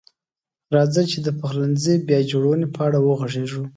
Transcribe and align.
راځئ 0.75 1.05
چې 1.11 1.19
د 1.25 1.29
پخلنځي 1.39 1.95
بیا 2.07 2.19
جوړونې 2.31 2.67
په 2.75 2.79
اړه 2.87 2.99
وغږیږو. 3.01 3.63